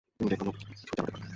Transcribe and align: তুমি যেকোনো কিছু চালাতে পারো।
তুমি 0.09 0.29
যেকোনো 0.31 0.51
কিছু 0.69 0.85
চালাতে 0.89 1.11
পারো। 1.13 1.27